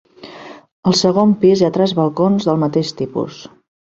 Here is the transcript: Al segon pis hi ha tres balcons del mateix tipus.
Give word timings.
Al 0.91 0.95
segon 1.01 1.35
pis 1.43 1.61
hi 1.63 1.67
ha 1.67 1.69
tres 1.77 1.93
balcons 2.01 2.49
del 2.49 2.59
mateix 2.65 2.93
tipus. 3.03 3.37